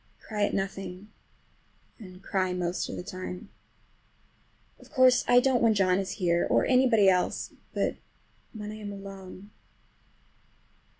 I 0.17 0.25
cry 0.27 0.43
at 0.45 0.53
nothing, 0.55 1.09
and 1.99 2.23
cry 2.23 2.53
most 2.53 2.89
of 2.89 2.95
the 2.95 3.03
time. 3.03 3.49
Of 4.79 4.89
course 4.89 5.23
I 5.27 5.39
don't 5.39 5.61
when 5.61 5.75
John 5.75 5.99
is 5.99 6.13
here, 6.13 6.43
or 6.49 6.65
anybody 6.65 7.07
else, 7.07 7.53
but 7.71 7.97
when 8.51 8.71
I 8.71 8.77
am 8.77 8.91
alone. 8.91 9.51